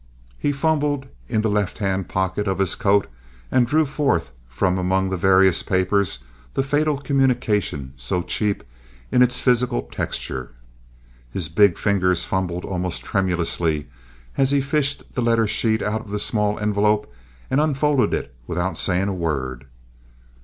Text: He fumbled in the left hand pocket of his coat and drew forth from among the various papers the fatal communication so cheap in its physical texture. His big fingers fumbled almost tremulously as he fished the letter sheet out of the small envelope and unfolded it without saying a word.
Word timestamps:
He 0.39 0.51
fumbled 0.51 1.05
in 1.27 1.41
the 1.41 1.47
left 1.51 1.77
hand 1.77 2.09
pocket 2.09 2.47
of 2.47 2.57
his 2.57 2.73
coat 2.73 3.05
and 3.51 3.67
drew 3.67 3.85
forth 3.85 4.31
from 4.49 4.79
among 4.79 5.11
the 5.11 5.15
various 5.15 5.61
papers 5.61 6.17
the 6.55 6.63
fatal 6.63 6.97
communication 6.97 7.93
so 7.97 8.23
cheap 8.23 8.63
in 9.11 9.21
its 9.21 9.39
physical 9.39 9.83
texture. 9.83 10.55
His 11.29 11.49
big 11.49 11.77
fingers 11.77 12.23
fumbled 12.23 12.65
almost 12.65 13.03
tremulously 13.03 13.89
as 14.37 14.49
he 14.49 14.59
fished 14.59 15.03
the 15.13 15.21
letter 15.21 15.45
sheet 15.45 15.83
out 15.83 16.01
of 16.01 16.09
the 16.09 16.17
small 16.17 16.57
envelope 16.57 17.05
and 17.51 17.61
unfolded 17.61 18.11
it 18.15 18.33
without 18.47 18.79
saying 18.79 19.07
a 19.07 19.13
word. 19.13 19.67